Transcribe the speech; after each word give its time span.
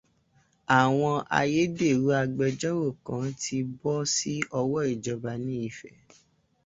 Àwọn 0.79 1.15
ayédèrú 1.39 2.05
agbẹjọ́rò 2.21 2.89
kan 3.05 3.25
ti 3.41 3.57
bọ́ 3.79 3.97
sí 4.15 4.33
ọwọ́ 4.59 4.81
ìjọba 4.93 5.31
ní 5.45 5.53
Ifẹ̀ 5.69 5.93